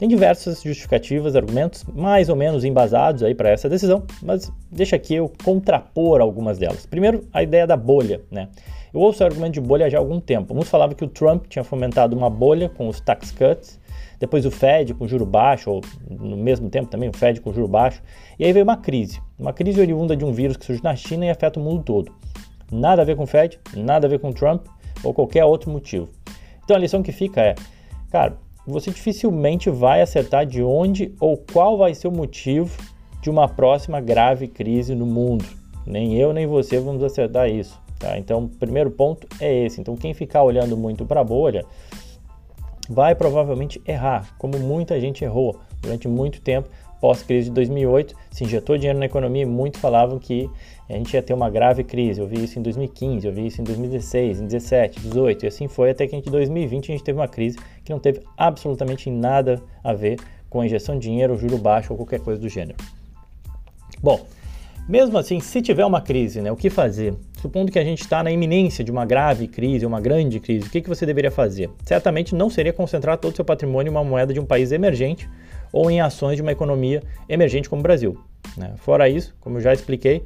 tem 0.00 0.08
diversas 0.08 0.62
justificativas, 0.62 1.36
argumentos 1.36 1.84
mais 1.84 2.30
ou 2.30 2.34
menos 2.34 2.64
embasados 2.64 3.22
aí 3.22 3.34
para 3.34 3.50
essa 3.50 3.68
decisão, 3.68 4.02
mas 4.22 4.50
deixa 4.72 4.96
aqui 4.96 5.16
eu 5.16 5.30
contrapor 5.44 6.22
algumas 6.22 6.56
delas. 6.56 6.86
Primeiro, 6.86 7.28
a 7.30 7.42
ideia 7.42 7.66
da 7.66 7.76
bolha, 7.76 8.22
né? 8.30 8.48
Eu 8.94 9.00
ouço 9.00 9.22
o 9.22 9.26
argumento 9.26 9.52
de 9.52 9.60
bolha 9.60 9.90
já 9.90 9.98
há 9.98 10.00
algum 10.00 10.18
tempo. 10.18 10.58
Uns 10.58 10.70
falavam 10.70 10.96
que 10.96 11.04
o 11.04 11.06
Trump 11.06 11.44
tinha 11.48 11.62
fomentado 11.62 12.16
uma 12.16 12.30
bolha 12.30 12.70
com 12.70 12.88
os 12.88 12.98
tax 12.98 13.30
cuts, 13.30 13.78
depois 14.18 14.46
o 14.46 14.50
Fed 14.50 14.94
com 14.94 15.06
juro 15.06 15.26
baixo, 15.26 15.70
ou 15.70 15.82
no 16.08 16.34
mesmo 16.34 16.70
tempo 16.70 16.88
também 16.88 17.10
o 17.10 17.12
Fed 17.12 17.38
com 17.42 17.52
juro 17.52 17.68
baixo, 17.68 18.02
e 18.38 18.44
aí 18.46 18.54
veio 18.54 18.64
uma 18.64 18.78
crise, 18.78 19.20
uma 19.38 19.52
crise 19.52 19.78
oriunda 19.82 20.16
de 20.16 20.24
um 20.24 20.32
vírus 20.32 20.56
que 20.56 20.64
surge 20.64 20.82
na 20.82 20.96
China 20.96 21.26
e 21.26 21.30
afeta 21.30 21.60
o 21.60 21.62
mundo 21.62 21.82
todo. 21.82 22.10
Nada 22.72 23.02
a 23.02 23.04
ver 23.04 23.16
com 23.16 23.24
o 23.24 23.26
Fed, 23.26 23.60
nada 23.76 24.06
a 24.06 24.10
ver 24.10 24.18
com 24.18 24.30
o 24.30 24.32
Trump 24.32 24.64
ou 25.04 25.12
qualquer 25.12 25.44
outro 25.44 25.70
motivo. 25.70 26.08
Então 26.64 26.74
a 26.74 26.78
lição 26.78 27.02
que 27.02 27.12
fica 27.12 27.42
é, 27.42 27.54
cara, 28.10 28.38
você 28.70 28.90
dificilmente 28.90 29.68
vai 29.70 30.00
acertar 30.00 30.46
de 30.46 30.62
onde 30.62 31.14
ou 31.20 31.36
qual 31.36 31.76
vai 31.76 31.94
ser 31.94 32.08
o 32.08 32.12
motivo 32.12 32.76
de 33.20 33.28
uma 33.28 33.48
próxima 33.48 34.00
grave 34.00 34.48
crise 34.48 34.94
no 34.94 35.06
mundo. 35.06 35.44
Nem 35.86 36.16
eu 36.16 36.32
nem 36.32 36.46
você 36.46 36.78
vamos 36.78 37.02
acertar 37.02 37.48
isso. 37.48 37.80
Tá? 37.98 38.18
Então, 38.18 38.44
o 38.44 38.48
primeiro 38.48 38.90
ponto 38.90 39.26
é 39.40 39.64
esse. 39.64 39.80
Então, 39.80 39.94
quem 39.96 40.14
ficar 40.14 40.42
olhando 40.42 40.76
muito 40.76 41.04
para 41.04 41.20
a 41.20 41.24
bolha 41.24 41.64
vai 42.88 43.14
provavelmente 43.14 43.80
errar, 43.86 44.34
como 44.38 44.58
muita 44.58 44.98
gente 44.98 45.22
errou 45.22 45.60
durante 45.80 46.08
muito 46.08 46.40
tempo 46.40 46.68
pós-crise 47.00 47.48
de 47.48 47.54
2008, 47.54 48.14
se 48.30 48.44
injetou 48.44 48.76
dinheiro 48.76 48.98
na 48.98 49.06
economia 49.06 49.42
e 49.42 49.46
muitos 49.46 49.80
falavam 49.80 50.18
que 50.18 50.50
a 50.90 50.96
gente 50.96 51.14
ia 51.14 51.22
ter 51.22 51.32
uma 51.32 51.48
grave 51.48 51.84
crise. 51.84 52.20
Eu 52.20 52.26
vi 52.26 52.42
isso 52.42 52.58
em 52.58 52.62
2015, 52.62 53.26
eu 53.26 53.32
vi 53.32 53.46
isso 53.46 53.60
em 53.60 53.64
2016, 53.64 54.38
em 54.38 54.46
2017, 54.46 55.00
2018 55.00 55.44
e 55.44 55.48
assim 55.48 55.68
foi 55.68 55.90
até 55.90 56.06
que 56.06 56.16
em 56.16 56.20
2020 56.20 56.90
a 56.90 56.92
gente 56.92 57.04
teve 57.04 57.18
uma 57.18 57.28
crise 57.28 57.58
que 57.84 57.92
não 57.92 58.00
teve 58.00 58.20
absolutamente 58.36 59.08
nada 59.10 59.62
a 59.84 59.92
ver 59.92 60.18
com 60.48 60.60
a 60.60 60.66
injeção 60.66 60.96
de 60.96 61.02
dinheiro, 61.02 61.36
juro 61.36 61.56
baixo 61.56 61.92
ou 61.92 61.96
qualquer 61.96 62.20
coisa 62.20 62.40
do 62.40 62.48
gênero. 62.48 62.76
Bom, 64.02 64.26
mesmo 64.88 65.16
assim, 65.16 65.38
se 65.38 65.62
tiver 65.62 65.84
uma 65.84 66.00
crise, 66.00 66.40
né, 66.40 66.50
o 66.50 66.56
que 66.56 66.68
fazer? 66.68 67.14
Supondo 67.40 67.70
que 67.70 67.78
a 67.78 67.84
gente 67.84 68.00
está 68.00 68.24
na 68.24 68.32
iminência 68.32 68.82
de 68.82 68.90
uma 68.90 69.06
grave 69.06 69.46
crise, 69.46 69.86
uma 69.86 70.00
grande 70.00 70.40
crise, 70.40 70.66
o 70.66 70.70
que, 70.70 70.80
que 70.80 70.88
você 70.88 71.06
deveria 71.06 71.30
fazer? 71.30 71.70
Certamente 71.84 72.34
não 72.34 72.50
seria 72.50 72.72
concentrar 72.72 73.16
todo 73.16 73.32
o 73.32 73.36
seu 73.36 73.44
patrimônio 73.44 73.90
em 73.90 73.94
uma 73.94 74.02
moeda 74.02 74.34
de 74.34 74.40
um 74.40 74.44
país 74.44 74.72
emergente 74.72 75.30
ou 75.72 75.88
em 75.88 76.00
ações 76.00 76.36
de 76.36 76.42
uma 76.42 76.50
economia 76.50 77.00
emergente 77.28 77.70
como 77.70 77.78
o 77.78 77.82
Brasil. 77.84 78.18
Né? 78.56 78.72
Fora 78.78 79.08
isso, 79.08 79.32
como 79.40 79.58
eu 79.58 79.60
já 79.60 79.72
expliquei 79.72 80.24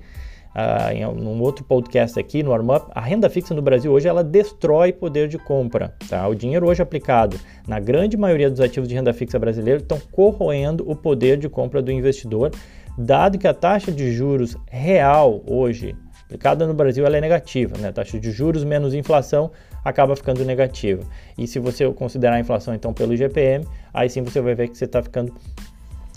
uh, 0.55 0.93
em 0.93 1.05
um 1.05 1.41
outro 1.43 1.65
podcast 1.65 2.19
aqui 2.19 2.43
no 2.43 2.51
Warm 2.51 2.71
Up, 2.71 2.87
a 2.95 3.01
renda 3.01 3.29
fixa 3.29 3.55
no 3.55 3.61
Brasil 3.61 3.93
hoje 3.93 4.09
ela 4.09 4.23
destrói 4.23 4.93
poder 4.93 5.29
de 5.29 5.39
compra. 5.39 5.95
Tá? 6.09 6.27
O 6.29 6.35
dinheiro 6.35 6.67
hoje 6.67 6.81
aplicado 6.81 7.39
na 7.67 7.81
grande 7.81 8.17
maioria 8.17 8.51
dos 8.51 8.61
ativos 8.61 8.89
de 8.89 8.95
renda 8.95 9.13
fixa 9.13 9.39
brasileiros 9.39 9.83
estão 9.83 9.99
corroendo 10.13 10.89
o 10.89 10.95
poder 10.95 11.37
de 11.37 11.49
compra 11.49 11.83
do 11.83 11.91
investidor, 11.91 12.53
dado 12.97 13.39
que 13.39 13.49
a 13.49 13.55
taxa 13.55 13.91
de 13.91 14.13
juros 14.13 14.57
real 14.71 15.43
hoje 15.47 15.97
aplicada 16.27 16.67
no 16.67 16.75
Brasil 16.75 17.05
ela 17.05 17.17
é 17.17 17.21
negativa, 17.21 17.77
né? 17.79 17.89
A 17.89 17.93
taxa 17.93 18.19
de 18.19 18.31
juros 18.31 18.65
menos 18.65 18.95
inflação 18.95 19.51
acaba 19.85 20.17
ficando 20.17 20.45
negativa. 20.45 21.03
E 21.37 21.47
se 21.47 21.59
você 21.59 21.89
considerar 21.93 22.37
a 22.37 22.41
inflação 22.41 22.75
então 22.75 22.93
pelo 22.93 23.13
IGPM, 23.13 23.67
aí 23.93 24.09
sim 24.09 24.23
você 24.23 24.41
vai 24.41 24.55
ver 24.55 24.69
que 24.69 24.77
você 24.77 24.87
está 24.87 25.03
ficando 25.03 25.33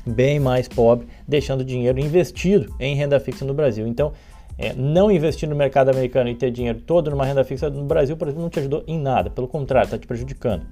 bem 0.08 0.40
mais 0.40 0.68
pobre, 0.68 1.08
deixando 1.28 1.64
dinheiro 1.64 2.00
investido 2.00 2.74
em 2.80 2.96
renda 2.96 3.20
fixa 3.20 3.44
no 3.44 3.54
Brasil. 3.54 3.86
Então, 3.86 4.14
é, 4.58 4.74
não 4.74 5.12
investir 5.12 5.48
no 5.48 5.56
mercado 5.56 5.90
americano 5.90 6.30
e 6.30 6.36
ter 6.36 6.50
dinheiro 6.52 6.80
todo 6.80 7.12
numa 7.12 7.26
renda 7.26 7.44
fixa 7.44 7.70
no 7.70 7.84
Brasil, 7.86 8.18
por 8.18 8.28
exemplo, 8.28 8.44
não 8.44 8.50
te 8.50 8.60
ajudou 8.60 8.84
em 8.88 9.00
nada. 9.00 9.30
Pelo 9.30 9.48
contrário, 9.48 9.86
está 9.86 9.98
te 9.98 10.08
prejudicando. 10.08 10.66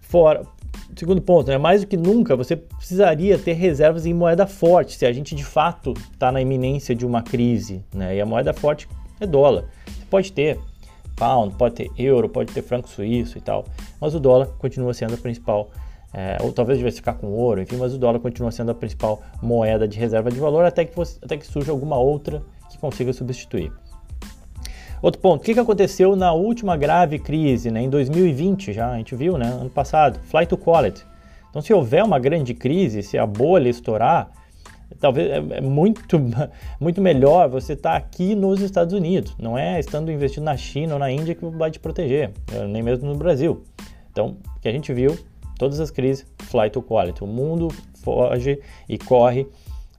Fora, 0.00 0.42
segundo 0.96 1.20
ponto, 1.20 1.50
né? 1.50 1.58
mais 1.58 1.80
do 1.80 1.86
que 1.88 1.96
nunca, 1.96 2.36
você 2.36 2.54
precisaria 2.54 3.36
ter 3.38 3.54
reservas 3.54 4.06
em 4.06 4.14
moeda 4.14 4.46
forte, 4.46 4.96
se 4.96 5.04
a 5.04 5.12
gente 5.12 5.34
de 5.34 5.44
fato 5.44 5.94
está 6.12 6.30
na 6.30 6.40
iminência 6.40 6.94
de 6.94 7.04
uma 7.04 7.22
crise. 7.22 7.84
Né? 7.92 8.16
E 8.16 8.20
a 8.20 8.26
moeda 8.26 8.54
forte 8.54 8.88
é 9.20 9.26
dólar. 9.26 9.64
Você 9.86 10.06
pode 10.08 10.32
ter 10.32 10.58
pound, 11.16 11.56
pode 11.56 11.74
ter 11.74 11.90
euro, 11.98 12.28
pode 12.28 12.52
ter 12.52 12.62
franco 12.62 12.88
suíço 12.88 13.38
e 13.38 13.40
tal, 13.40 13.64
mas 14.00 14.14
o 14.14 14.20
dólar 14.20 14.46
continua 14.58 14.92
sendo 14.92 15.14
a 15.14 15.16
principal 15.16 15.70
é, 16.12 16.36
ou 16.40 16.52
talvez 16.52 16.78
diversificar 16.78 17.16
com 17.16 17.26
ouro, 17.28 17.60
enfim, 17.60 17.76
mas 17.76 17.94
o 17.94 17.98
dólar 17.98 18.20
continua 18.20 18.50
sendo 18.50 18.70
a 18.70 18.74
principal 18.74 19.22
moeda 19.42 19.88
de 19.88 19.98
reserva 19.98 20.30
de 20.30 20.38
valor 20.38 20.64
até 20.64 20.84
que, 20.84 20.94
você, 20.94 21.18
até 21.22 21.36
que 21.36 21.46
surja 21.46 21.72
alguma 21.72 21.98
outra 21.98 22.42
consiga 22.86 23.12
substituir. 23.12 23.72
Outro 25.02 25.20
ponto, 25.20 25.42
o 25.42 25.44
que, 25.44 25.54
que 25.54 25.60
aconteceu 25.60 26.16
na 26.16 26.32
última 26.32 26.76
grave 26.76 27.18
crise, 27.18 27.70
né, 27.70 27.82
em 27.82 27.90
2020 27.90 28.72
já, 28.72 28.90
a 28.90 28.96
gente 28.96 29.14
viu, 29.14 29.36
né, 29.36 29.46
ano 29.46 29.68
passado, 29.68 30.18
flight 30.24 30.48
to 30.48 30.56
quality. 30.56 31.04
Então, 31.50 31.60
se 31.60 31.72
houver 31.72 32.02
uma 32.02 32.18
grande 32.18 32.54
crise, 32.54 33.02
se 33.02 33.18
a 33.18 33.26
bolha 33.26 33.68
estourar, 33.68 34.30
talvez 34.98 35.30
é, 35.30 35.58
é 35.58 35.60
muito, 35.60 36.18
muito 36.80 37.02
melhor 37.02 37.48
você 37.48 37.74
estar 37.74 37.90
tá 37.90 37.96
aqui 37.96 38.34
nos 38.34 38.60
Estados 38.60 38.94
Unidos, 38.94 39.34
não 39.38 39.58
é 39.58 39.78
estando 39.78 40.10
investindo 40.10 40.44
na 40.44 40.56
China 40.56 40.94
ou 40.94 40.98
na 40.98 41.10
Índia 41.10 41.34
que 41.34 41.44
vai 41.44 41.70
te 41.70 41.78
proteger, 41.78 42.30
nem 42.68 42.82
mesmo 42.82 43.08
no 43.08 43.16
Brasil. 43.16 43.64
Então, 44.10 44.36
o 44.56 44.60
que 44.60 44.68
a 44.68 44.72
gente 44.72 44.92
viu 44.94 45.16
todas 45.58 45.80
as 45.80 45.90
crises, 45.90 46.26
flight 46.38 46.72
to 46.72 46.82
quality. 46.82 47.22
O 47.22 47.26
mundo 47.26 47.68
foge 48.02 48.60
e 48.88 48.98
corre 48.98 49.46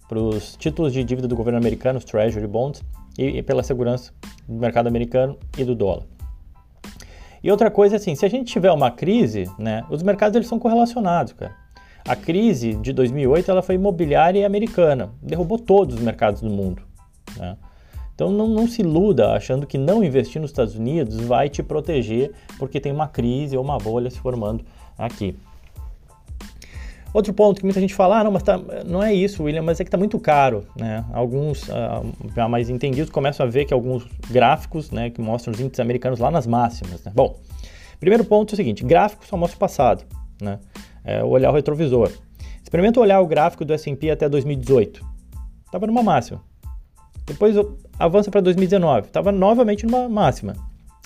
para 0.08 0.20
os 0.20 0.56
títulos 0.56 0.94
de 0.94 1.04
dívida 1.04 1.28
do 1.28 1.36
governo 1.36 1.58
americano, 1.58 2.00
os 2.00 2.06
Treasury 2.06 2.48
Bonds, 2.48 2.84
e, 3.18 3.38
e, 3.38 3.44
pela 3.44 3.64
segurança 3.64 4.14
do 4.48 4.56
mercado 4.56 4.88
americano 4.88 5.38
e 5.58 5.64
do 5.64 5.76
dólar. 5.76 6.04
E 7.44 7.52
outra 7.52 7.70
coisa 7.70 7.96
assim, 7.96 8.16
se 8.16 8.26
a 8.26 8.30
gente 8.30 8.52
tiver 8.52 8.72
uma 8.72 8.92
crise, 8.92 9.50
né, 9.58 9.84
os 9.90 10.04
mercados 10.04 10.36
eles 10.36 10.48
são 10.48 10.60
correlacionados, 10.60 11.34
cara. 11.34 11.56
A 12.08 12.16
crise 12.16 12.74
de 12.76 12.94
2008 12.94 13.52
ela 13.52 13.62
foi 13.62 13.76
imobiliária 13.76 14.40
e 14.40 14.46
americana, 14.46 15.12
derrubou 15.22 15.60
todos 15.60 15.96
os 15.96 16.02
mercados 16.02 16.42
do 16.42 16.50
mundo. 16.50 16.82
Né? 17.36 17.58
Então 18.16 18.32
não, 18.32 18.48
não, 18.48 18.68
se 18.68 18.82
iluda 18.82 19.34
achando 19.34 19.68
que 19.68 19.78
não 19.78 20.04
investir 20.04 20.42
nos 20.42 20.52
Estados 20.52 20.76
Unidos 20.76 21.20
vai 21.20 21.50
te 21.50 21.62
proteger 21.62 22.32
porque 22.58 22.80
tem 22.80 22.92
uma 22.92 23.08
crise 23.08 23.58
ou 23.58 23.64
uma 23.64 23.78
bolha 23.78 24.10
se 24.10 24.20
formando 24.20 24.64
aqui. 24.98 25.36
Outro 27.18 27.34
ponto 27.34 27.58
que 27.58 27.66
muita 27.66 27.82
gente 27.82 27.96
fala, 27.96 28.20
ah, 28.20 28.24
não, 28.24 28.32
mas 28.32 28.44
tá, 28.44 28.62
não 28.86 29.02
é 29.02 29.12
isso, 29.12 29.42
William, 29.42 29.64
mas 29.64 29.80
é 29.80 29.84
que 29.84 29.88
está 29.88 29.98
muito 29.98 30.20
caro. 30.20 30.68
Né? 30.80 31.04
Alguns 31.12 31.68
uh, 31.68 32.48
mais 32.48 32.70
entendidos 32.70 33.10
começam 33.10 33.44
a 33.44 33.50
ver 33.50 33.66
que 33.66 33.74
alguns 33.74 34.06
gráficos 34.30 34.92
né, 34.92 35.10
que 35.10 35.20
mostram 35.20 35.52
os 35.52 35.60
índices 35.60 35.80
americanos 35.80 36.20
lá 36.20 36.30
nas 36.30 36.46
máximas. 36.46 37.04
Né? 37.04 37.12
Bom, 37.16 37.40
primeiro 38.00 38.24
ponto 38.24 38.52
é 38.52 38.54
o 38.54 38.56
seguinte: 38.56 38.84
gráfico 38.84 39.26
só 39.26 39.36
mostra 39.36 39.56
o 39.56 39.60
passado, 39.60 40.04
né? 40.40 40.60
é 41.04 41.24
olhar 41.24 41.50
o 41.50 41.56
retrovisor. 41.56 42.12
Experimenta 42.62 43.00
olhar 43.00 43.20
o 43.20 43.26
gráfico 43.26 43.66
do 43.66 43.74
SP 43.74 44.14
até 44.14 44.30
2018. 44.30 45.04
Estava 45.66 45.88
numa 45.88 46.04
máxima. 46.04 46.40
Depois 47.26 47.56
avança 47.98 48.30
para 48.30 48.42
2019, 48.42 49.08
estava 49.08 49.32
novamente 49.32 49.88
numa 49.88 50.08
máxima. 50.08 50.54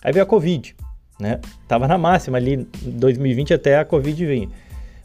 Aí 0.03 0.11
veio 0.11 0.23
a 0.23 0.27
Covid, 0.27 0.75
né? 1.17 1.39
Tava 1.69 1.87
na 1.87 1.97
máxima 1.97 2.37
ali 2.37 2.67
2020 2.81 3.53
até 3.53 3.79
a 3.79 3.85
Covid 3.85 4.25
vir. 4.25 4.49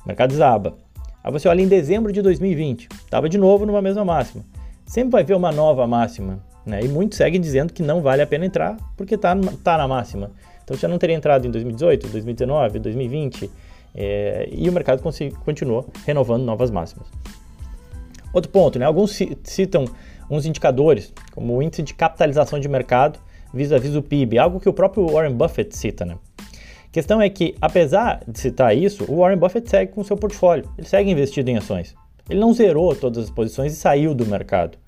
Mercado 0.04 0.30
desaba. 0.30 0.84
Aí 1.26 1.32
você 1.32 1.48
olha 1.48 1.60
em 1.60 1.66
dezembro 1.66 2.12
de 2.12 2.22
2020, 2.22 2.88
estava 3.04 3.28
de 3.28 3.36
novo 3.36 3.66
numa 3.66 3.82
mesma 3.82 4.04
máxima. 4.04 4.44
Sempre 4.86 5.10
vai 5.10 5.24
ver 5.24 5.34
uma 5.34 5.50
nova 5.50 5.84
máxima, 5.84 6.38
né? 6.64 6.84
E 6.84 6.86
muitos 6.86 7.18
seguem 7.18 7.40
dizendo 7.40 7.72
que 7.72 7.82
não 7.82 8.00
vale 8.00 8.22
a 8.22 8.26
pena 8.28 8.46
entrar 8.46 8.76
porque 8.96 9.16
está 9.16 9.36
tá 9.64 9.76
na 9.76 9.88
máxima. 9.88 10.30
Então 10.62 10.76
já 10.76 10.86
não 10.86 10.98
teria 10.98 11.16
entrado 11.16 11.44
em 11.44 11.50
2018, 11.50 12.06
2019, 12.06 12.78
2020 12.78 13.50
é, 13.92 14.48
e 14.52 14.68
o 14.68 14.72
mercado 14.72 15.02
continuou 15.44 15.88
renovando 16.06 16.44
novas 16.44 16.70
máximas. 16.70 17.08
Outro 18.32 18.52
ponto, 18.52 18.78
né? 18.78 18.84
Alguns 18.84 19.18
citam 19.42 19.84
uns 20.30 20.46
indicadores, 20.46 21.12
como 21.34 21.56
o 21.56 21.60
índice 21.60 21.82
de 21.82 21.92
capitalização 21.92 22.60
de 22.60 22.68
mercado 22.68 23.18
vis-à-vis 23.52 23.90
-vis 23.90 23.98
o 23.98 24.02
PIB, 24.02 24.38
algo 24.38 24.60
que 24.60 24.68
o 24.68 24.72
próprio 24.72 25.08
Warren 25.08 25.34
Buffett 25.34 25.76
cita, 25.76 26.04
né? 26.04 26.16
Questão 26.96 27.20
é 27.20 27.28
que, 27.28 27.54
apesar 27.60 28.22
de 28.26 28.40
citar 28.40 28.74
isso, 28.74 29.04
o 29.06 29.18
Warren 29.18 29.36
Buffett 29.36 29.68
segue 29.68 29.92
com 29.92 30.02
seu 30.02 30.16
portfólio, 30.16 30.66
ele 30.78 30.86
segue 30.86 31.10
investido 31.10 31.50
em 31.50 31.58
ações. 31.58 31.94
Ele 32.26 32.40
não 32.40 32.54
zerou 32.54 32.96
todas 32.96 33.24
as 33.24 33.30
posições 33.30 33.74
e 33.74 33.76
saiu 33.76 34.14
do 34.14 34.24
mercado. 34.24 34.78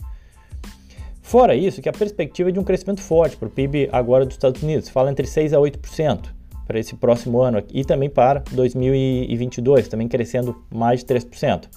Fora 1.20 1.54
isso, 1.54 1.82
que 1.82 1.88
a 1.88 1.92
perspectiva 1.92 2.48
é 2.48 2.52
de 2.52 2.58
um 2.58 2.64
crescimento 2.64 3.02
forte 3.02 3.36
para 3.36 3.46
o 3.46 3.50
PIB 3.50 3.90
agora 3.92 4.24
dos 4.24 4.36
Estados 4.36 4.62
Unidos, 4.62 4.88
fala 4.88 5.10
entre 5.10 5.26
6 5.26 5.52
a 5.52 5.58
8% 5.58 6.30
para 6.66 6.78
esse 6.78 6.96
próximo 6.96 7.42
ano 7.42 7.62
e 7.74 7.84
também 7.84 8.08
para 8.08 8.42
2022, 8.52 9.86
também 9.86 10.08
crescendo 10.08 10.64
mais 10.72 11.00
de 11.00 11.06
3%. 11.14 11.68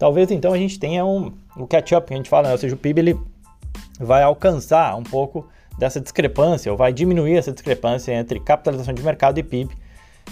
Talvez 0.00 0.32
então 0.32 0.52
a 0.52 0.58
gente 0.58 0.80
tenha 0.80 1.06
um, 1.06 1.30
um 1.56 1.64
catch-up 1.64 2.08
que 2.08 2.12
a 2.12 2.16
gente 2.16 2.28
fala, 2.28 2.48
né? 2.48 2.52
ou 2.54 2.58
seja, 2.58 2.74
o 2.74 2.78
PIB 2.78 3.00
ele 3.00 3.20
vai 4.00 4.24
alcançar 4.24 4.96
um 4.96 5.04
pouco 5.04 5.46
dessa 5.78 6.00
discrepância, 6.00 6.70
ou 6.70 6.78
vai 6.78 6.92
diminuir 6.92 7.36
essa 7.36 7.52
discrepância 7.52 8.12
entre 8.12 8.40
capitalização 8.40 8.94
de 8.94 9.02
mercado 9.02 9.38
e 9.38 9.42
PIB, 9.42 9.74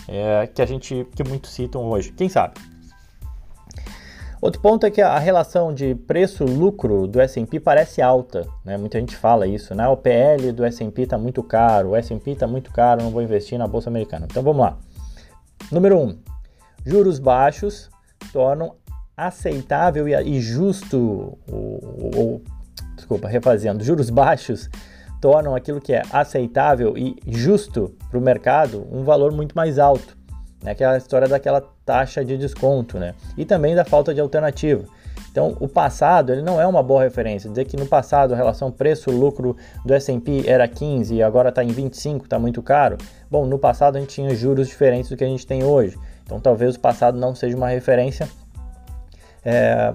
é, 0.08 0.46
que 0.46 0.62
a 0.62 0.66
gente 0.66 1.06
que 1.14 1.24
muitos 1.24 1.50
citam 1.50 1.82
hoje. 1.84 2.12
Quem 2.12 2.28
sabe? 2.28 2.54
Outro 4.42 4.60
ponto 4.60 4.84
é 4.84 4.90
que 4.90 5.00
a 5.00 5.18
relação 5.20 5.72
de 5.72 5.94
preço-lucro 5.94 7.06
do 7.06 7.20
S&P 7.20 7.60
parece 7.60 8.02
alta, 8.02 8.44
né? 8.64 8.76
Muita 8.76 8.98
gente 8.98 9.14
fala 9.14 9.46
isso, 9.46 9.72
né? 9.72 9.86
O 9.86 9.96
PL 9.96 10.50
do 10.50 10.64
S&P 10.64 11.02
está 11.02 11.16
muito 11.16 11.44
caro, 11.44 11.90
o 11.90 11.96
S&P 11.96 12.32
está 12.32 12.44
muito 12.44 12.72
caro, 12.72 13.04
não 13.04 13.10
vou 13.12 13.22
investir 13.22 13.56
na 13.56 13.68
bolsa 13.68 13.88
americana. 13.88 14.26
Então 14.28 14.42
vamos 14.42 14.62
lá. 14.62 14.76
Número 15.70 15.96
1. 15.96 16.02
Um, 16.02 16.18
juros 16.84 17.20
baixos 17.20 17.88
tornam 18.32 18.74
aceitável 19.16 20.08
e 20.08 20.40
justo, 20.40 21.38
ou, 21.48 22.10
ou, 22.16 22.42
desculpa, 22.96 23.28
refazendo, 23.28 23.84
juros 23.84 24.10
baixos 24.10 24.68
tornam 25.22 25.54
aquilo 25.54 25.80
que 25.80 25.92
é 25.92 26.02
aceitável 26.10 26.98
e 26.98 27.16
justo 27.28 27.94
para 28.10 28.18
o 28.18 28.20
mercado 28.20 28.84
um 28.90 29.04
valor 29.04 29.30
muito 29.30 29.54
mais 29.54 29.78
alto. 29.78 30.18
Né? 30.60 30.72
Aquela 30.72 30.96
história 30.96 31.28
daquela 31.28 31.62
taxa 31.86 32.24
de 32.24 32.36
desconto, 32.36 32.98
né? 32.98 33.14
E 33.38 33.44
também 33.44 33.74
da 33.74 33.84
falta 33.84 34.12
de 34.12 34.20
alternativa. 34.20 34.84
Então, 35.30 35.56
o 35.60 35.68
passado 35.68 36.32
ele 36.32 36.42
não 36.42 36.60
é 36.60 36.66
uma 36.66 36.82
boa 36.82 37.04
referência. 37.04 37.48
Dizer 37.48 37.64
que 37.66 37.76
no 37.76 37.86
passado 37.86 38.34
a 38.34 38.36
relação 38.36 38.70
preço-lucro 38.72 39.56
do 39.86 39.94
S&P 39.94 40.42
era 40.46 40.66
15 40.66 41.14
e 41.14 41.22
agora 41.22 41.50
está 41.50 41.62
em 41.62 41.68
25, 41.68 42.24
está 42.24 42.38
muito 42.38 42.60
caro. 42.60 42.98
Bom, 43.30 43.46
no 43.46 43.58
passado 43.58 43.96
a 43.96 44.00
gente 44.00 44.10
tinha 44.10 44.34
juros 44.34 44.66
diferentes 44.66 45.08
do 45.08 45.16
que 45.16 45.22
a 45.22 45.28
gente 45.28 45.46
tem 45.46 45.62
hoje. 45.62 45.96
Então, 46.24 46.40
talvez 46.40 46.74
o 46.74 46.80
passado 46.80 47.16
não 47.16 47.32
seja 47.32 47.56
uma 47.56 47.68
referência 47.68 48.28
é, 49.44 49.94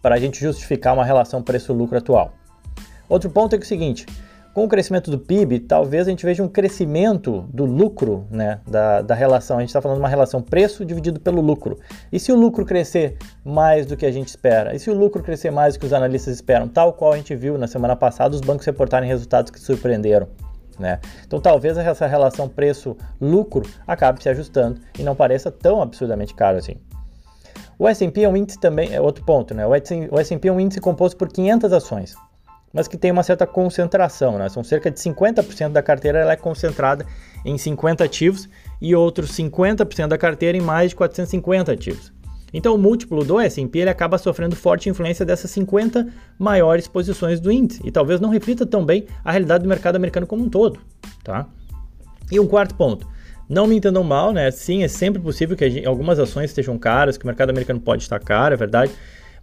para 0.00 0.14
a 0.14 0.18
gente 0.18 0.40
justificar 0.40 0.94
uma 0.94 1.04
relação 1.04 1.42
preço-lucro 1.42 1.98
atual. 1.98 2.32
Outro 3.08 3.30
ponto 3.30 3.54
é, 3.54 3.58
é 3.58 3.60
o 3.60 3.64
seguinte: 3.64 4.06
com 4.56 4.64
o 4.64 4.68
crescimento 4.70 5.10
do 5.10 5.18
PIB, 5.18 5.60
talvez 5.60 6.06
a 6.06 6.10
gente 6.10 6.24
veja 6.24 6.42
um 6.42 6.48
crescimento 6.48 7.44
do 7.52 7.66
lucro, 7.66 8.26
né, 8.30 8.58
da, 8.66 9.02
da 9.02 9.14
relação. 9.14 9.58
A 9.58 9.60
gente 9.60 9.68
está 9.68 9.82
falando 9.82 9.98
de 9.98 10.02
uma 10.02 10.08
relação 10.08 10.40
preço 10.40 10.82
dividido 10.82 11.20
pelo 11.20 11.42
lucro. 11.42 11.78
E 12.10 12.18
se 12.18 12.32
o 12.32 12.34
lucro 12.34 12.64
crescer 12.64 13.18
mais 13.44 13.84
do 13.84 13.98
que 13.98 14.06
a 14.06 14.10
gente 14.10 14.28
espera? 14.28 14.74
E 14.74 14.78
se 14.78 14.88
o 14.88 14.94
lucro 14.94 15.22
crescer 15.22 15.50
mais 15.50 15.74
do 15.74 15.80
que 15.80 15.84
os 15.84 15.92
analistas 15.92 16.36
esperam? 16.36 16.68
Tal 16.68 16.94
qual 16.94 17.12
a 17.12 17.18
gente 17.18 17.36
viu 17.36 17.58
na 17.58 17.66
semana 17.66 17.94
passada 17.94 18.34
os 18.34 18.40
bancos 18.40 18.64
reportarem 18.64 19.06
resultados 19.06 19.50
que 19.50 19.60
surpreenderam. 19.60 20.26
Né? 20.78 21.00
Então 21.26 21.38
talvez 21.38 21.76
essa 21.76 22.06
relação 22.06 22.48
preço-lucro 22.48 23.62
acabe 23.86 24.22
se 24.22 24.30
ajustando 24.30 24.80
e 24.98 25.02
não 25.02 25.14
pareça 25.14 25.50
tão 25.50 25.82
absurdamente 25.82 26.34
caro 26.34 26.56
assim. 26.56 26.76
O 27.78 27.86
S&P 27.86 28.22
é 28.22 28.28
um 28.30 28.34
índice 28.34 28.58
também, 28.58 28.94
é 28.94 29.02
outro 29.02 29.22
ponto, 29.22 29.52
né? 29.52 29.66
O 29.66 29.74
S&P 29.74 30.48
é 30.48 30.50
um 30.50 30.58
índice 30.58 30.80
composto 30.80 31.14
por 31.18 31.28
500 31.28 31.74
ações 31.74 32.14
mas 32.76 32.86
que 32.86 32.98
tem 32.98 33.10
uma 33.10 33.22
certa 33.22 33.46
concentração, 33.46 34.36
né? 34.36 34.50
São 34.50 34.62
cerca 34.62 34.90
de 34.90 35.00
50% 35.00 35.70
da 35.70 35.82
carteira 35.82 36.18
ela 36.18 36.32
é 36.32 36.36
concentrada 36.36 37.06
em 37.42 37.56
50 37.56 38.04
ativos 38.04 38.50
e 38.82 38.94
outros 38.94 39.32
50% 39.32 40.08
da 40.08 40.18
carteira 40.18 40.58
em 40.58 40.60
mais 40.60 40.90
de 40.90 40.96
450 40.96 41.72
ativos. 41.72 42.12
Então 42.52 42.74
o 42.74 42.78
múltiplo 42.78 43.24
do 43.24 43.40
S&P 43.40 43.78
ele 43.78 43.88
acaba 43.88 44.18
sofrendo 44.18 44.54
forte 44.54 44.90
influência 44.90 45.24
dessas 45.24 45.50
50 45.52 46.06
maiores 46.38 46.86
posições 46.86 47.40
do 47.40 47.50
índice 47.50 47.80
e 47.82 47.90
talvez 47.90 48.20
não 48.20 48.28
reflita 48.28 48.66
tão 48.66 48.84
bem 48.84 49.06
a 49.24 49.32
realidade 49.32 49.62
do 49.64 49.68
mercado 49.68 49.96
americano 49.96 50.26
como 50.26 50.44
um 50.44 50.50
todo, 50.50 50.78
tá? 51.24 51.46
E 52.30 52.38
um 52.38 52.46
quarto 52.46 52.74
ponto, 52.74 53.08
não 53.48 53.66
me 53.66 53.76
entendam 53.76 54.04
mal, 54.04 54.34
né? 54.34 54.50
Sim, 54.50 54.82
é 54.82 54.88
sempre 54.88 55.22
possível 55.22 55.56
que 55.56 55.86
algumas 55.86 56.18
ações 56.18 56.50
estejam 56.50 56.76
caras, 56.76 57.16
que 57.16 57.24
o 57.24 57.26
mercado 57.26 57.48
americano 57.48 57.80
pode 57.80 58.02
estar 58.02 58.18
caro, 58.18 58.52
é 58.52 58.56
verdade, 58.56 58.92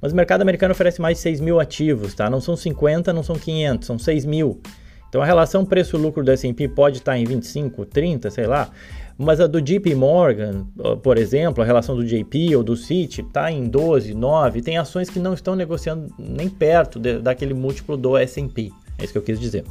mas 0.03 0.11
o 0.11 0.15
mercado 0.17 0.41
americano 0.41 0.73
oferece 0.73 0.99
mais 0.99 1.15
de 1.15 1.23
6 1.23 1.39
mil 1.39 1.61
ativos, 1.61 2.13
tá? 2.13 2.29
Não 2.29 2.41
são 2.41 2.57
50, 2.57 3.13
não 3.13 3.23
são 3.23 3.37
500, 3.37 3.87
são 3.87 3.97
6 3.97 4.25
mil. 4.25 4.59
Então 5.07 5.21
a 5.21 5.25
relação 5.25 5.63
preço-lucro 5.63 6.21
do 6.25 6.29
S&P 6.29 6.67
pode 6.67 6.97
estar 6.97 7.17
em 7.17 7.23
25, 7.23 7.85
30, 7.85 8.29
sei 8.29 8.45
lá. 8.45 8.69
Mas 9.17 9.39
a 9.39 9.47
do 9.47 9.61
JP 9.61 9.95
Morgan, 9.95 10.65
por 11.01 11.17
exemplo, 11.17 11.63
a 11.63 11.65
relação 11.65 11.95
do 11.95 12.03
JP 12.03 12.53
ou 12.53 12.63
do 12.63 12.75
Citi 12.75 13.21
está 13.21 13.49
em 13.49 13.63
12, 13.63 14.13
9. 14.13 14.61
Tem 14.61 14.77
ações 14.77 15.09
que 15.09 15.19
não 15.19 15.33
estão 15.33 15.55
negociando 15.55 16.13
nem 16.19 16.49
perto 16.49 16.99
de, 16.99 17.19
daquele 17.19 17.53
múltiplo 17.53 17.95
do 17.95 18.17
S&P. 18.17 18.73
É 18.97 19.05
isso 19.05 19.13
que 19.13 19.19
eu 19.19 19.23
quis 19.23 19.39
dizer. 19.39 19.63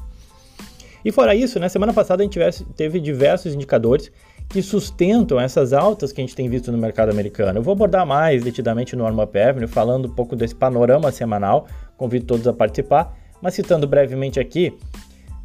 E 1.05 1.13
fora 1.13 1.35
isso, 1.35 1.59
na 1.59 1.67
né, 1.67 1.69
semana 1.69 1.93
passada 1.93 2.23
a 2.23 2.25
gente 2.25 2.33
tivesse, 2.33 2.65
teve 2.75 2.99
diversos 2.99 3.55
indicadores 3.55 4.11
que 4.49 4.63
sustentam 4.63 5.41
essas 5.41 5.73
altas 5.73 6.13
que 6.13 6.21
a 6.21 6.25
gente 6.25 6.37
tem 6.37 6.49
visto 6.49 6.71
no 6.71 6.79
mercado 6.79 7.11
americano. 7.11 7.59
Eu 7.59 7.63
vou 7.63 7.73
abordar 7.73 8.07
mais 8.07 8.43
detidamente 8.45 8.95
no 8.95 9.07
Arma 9.07 9.23
Avenue, 9.23 9.67
falando 9.67 10.07
um 10.07 10.15
pouco 10.15 10.37
desse 10.37 10.55
panorama 10.55 11.11
semanal, 11.11 11.67
convido 11.97 12.27
todos 12.27 12.47
a 12.47 12.53
participar, 12.53 13.17
mas 13.41 13.55
citando 13.55 13.87
brevemente 13.87 14.39
aqui, 14.39 14.77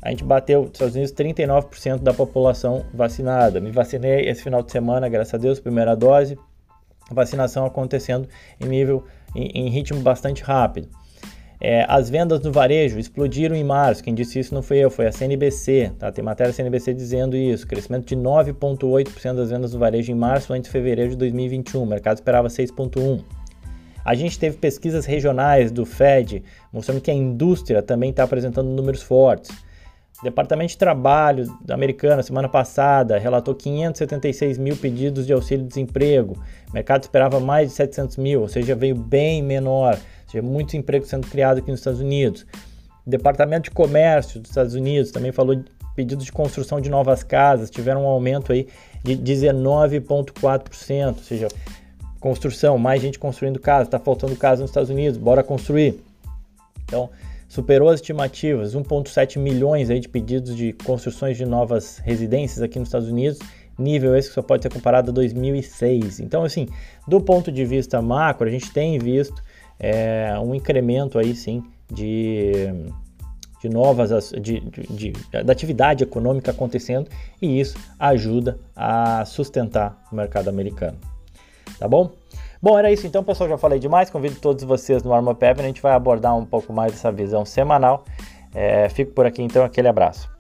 a 0.02 0.10
gente 0.10 0.24
bateu 0.24 0.62
nos 0.62 0.72
Estados 0.72 0.96
Unidos 0.96 1.14
39% 1.14 2.00
da 2.00 2.14
população 2.14 2.86
vacinada. 2.94 3.60
Me 3.60 3.72
vacinei 3.72 4.30
esse 4.30 4.44
final 4.44 4.62
de 4.62 4.72
semana, 4.72 5.10
graças 5.10 5.34
a 5.34 5.38
Deus, 5.38 5.60
primeira 5.60 5.96
dose, 5.96 6.38
vacinação 7.12 7.66
acontecendo 7.66 8.28
em 8.60 8.68
nível, 8.68 9.04
em, 9.36 9.48
em 9.48 9.70
ritmo 9.70 10.00
bastante 10.02 10.44
rápido. 10.44 10.88
É, 11.60 11.86
as 11.90 12.10
vendas 12.10 12.40
no 12.42 12.52
varejo 12.52 13.00
explodiram 13.00 13.56
em 13.56 13.64
março. 13.64 14.04
Quem 14.04 14.14
disse 14.14 14.40
isso 14.40 14.54
não 14.54 14.62
foi 14.62 14.78
eu, 14.78 14.92
foi 14.92 15.08
a 15.08 15.12
CNBC. 15.12 15.92
Tá? 15.98 16.12
Tem 16.12 16.24
matéria 16.24 16.54
CNBC 16.54 16.94
dizendo 16.94 17.36
isso. 17.36 17.66
Crescimento 17.66 18.06
de 18.06 18.16
9,8% 18.16 19.36
das 19.36 19.50
vendas 19.50 19.74
no 19.74 19.80
varejo 19.80 20.12
em 20.12 20.16
março 20.16 20.54
antes 20.54 20.66
de 20.66 20.72
fevereiro 20.72 21.12
de 21.12 21.18
2021. 21.18 21.82
O 21.82 21.86
mercado 21.86 22.18
esperava 22.18 22.48
6,1%. 22.48 23.24
A 24.06 24.16
gente 24.16 24.40
teve 24.40 24.56
pesquisas 24.56 25.06
regionais 25.06 25.70
do 25.70 25.86
Fed 25.86 26.42
mostrando 26.72 27.02
que 27.02 27.12
a 27.12 27.14
indústria 27.14 27.82
também 27.82 28.12
está 28.12 28.24
apresentando 28.24 28.70
números 28.70 29.02
fortes. 29.02 29.52
O 30.20 30.24
Departamento 30.24 30.72
de 30.72 30.78
Trabalho 30.78 31.46
americano, 31.70 32.24
semana 32.24 32.48
passada, 32.50 33.20
relatou 33.20 33.54
576 33.54 34.58
mil 34.58 34.78
pedidos 34.78 35.28
de 35.28 35.34
auxílio-desemprego. 35.34 36.42
O 36.70 36.74
mercado 36.74 37.04
esperava 37.04 37.40
mais 37.40 37.70
de 37.70 37.76
700 37.76 38.18
mil, 38.18 38.42
ou 38.42 38.48
seja, 38.48 38.76
veio 38.76 38.96
bem 38.96 39.44
menor. 39.44 40.00
Ou 40.28 40.32
seja, 40.32 40.42
muito 40.42 40.76
emprego 40.76 41.06
sendo 41.06 41.28
criado 41.28 41.60
aqui 41.60 41.72
nos 41.72 41.80
Estados 41.80 42.02
Unidos. 42.02 42.46
O 43.06 43.10
Departamento 43.10 43.64
de 43.64 43.72
Comércio 43.72 44.40
dos 44.40 44.52
Estados 44.52 44.74
Unidos 44.74 45.12
também 45.12 45.32
falou 45.32 45.56
de 45.56 45.66
pedidos 45.96 46.26
de 46.26 46.32
construção 46.32 46.80
de 46.80 46.90
novas 46.92 47.24
casas, 47.24 47.72
tiveram 47.72 48.04
um 48.04 48.08
aumento 48.08 48.54
aí 48.54 48.68
de 49.04 49.18
19,4%, 49.18 51.08
ou 51.08 51.24
seja, 51.24 51.48
construção, 52.20 52.78
mais 52.78 53.02
gente 53.02 53.18
construindo 53.18 53.60
casa, 53.60 53.86
está 53.86 53.98
faltando 53.98 54.36
casa 54.36 54.62
nos 54.62 54.70
Estados 54.70 54.90
Unidos, 54.90 55.18
bora 55.18 55.42
construir. 55.42 56.00
Então, 56.84 57.10
superou 57.48 57.90
as 57.90 57.96
estimativas, 57.96 58.76
1,7 58.76 59.40
milhões 59.40 59.90
aí 59.90 60.00
de 60.00 60.08
pedidos 60.08 60.56
de 60.56 60.74
construções 60.74 61.36
de 61.36 61.46
novas 61.46 61.98
residências 62.00 62.62
aqui 62.62 62.78
nos 62.78 62.90
Estados 62.90 63.10
Unidos, 63.10 63.40
nível 63.78 64.16
esse 64.16 64.30
que 64.30 64.36
só 64.36 64.42
pode 64.42 64.64
ser 64.64 64.70
comparado 64.70 65.10
a 65.10 65.14
2006. 65.14 66.20
Então, 66.20 66.44
assim, 66.44 66.68
do 67.08 67.22
ponto 67.22 67.52
de 67.52 67.64
vista 67.66 68.02
macro, 68.02 68.48
a 68.48 68.52
gente 68.52 68.72
tem 68.72 69.00
visto 69.00 69.42
é, 69.80 70.34
um 70.40 70.54
incremento 70.56 71.20
aí 71.20 71.36
sim 71.36 71.64
de, 71.92 72.68
de 73.62 73.70
novas 73.70 74.32
de, 74.32 74.60
de, 74.60 74.82
de, 74.90 75.14
da 75.44 75.52
atividade 75.52 76.04
econômica 76.04 76.52
acontecendo 76.52 77.10
e 77.42 77.60
isso 77.60 77.78
ajuda 78.00 78.60
a 78.76 79.24
sustentar 79.26 80.04
o 80.12 80.16
mercado 80.16 80.50
americano. 80.50 80.98
Tá 81.80 81.88
bom? 81.88 82.12
Bom, 82.62 82.78
era 82.78 82.92
isso 82.92 83.06
então, 83.06 83.24
pessoal. 83.24 83.50
Já 83.50 83.58
falei 83.58 83.80
demais. 83.80 84.10
Convido 84.10 84.36
todos 84.40 84.64
vocês 84.64 85.04
no 85.04 85.14
Arma 85.14 85.36
Pep. 85.36 85.60
A 85.60 85.64
gente 85.64 85.82
vai 85.82 85.94
abordar 85.94 86.36
um 86.36 86.46
pouco 86.46 86.74
mais 86.74 86.94
essa 86.94 87.12
visão 87.12 87.46
semanal. 87.46 88.04
É, 88.54 88.90
fico 88.90 89.12
por 89.12 89.26
aqui 89.26 89.44
então. 89.44 89.64
Aquele 89.64 89.88
abraço. 89.88 90.37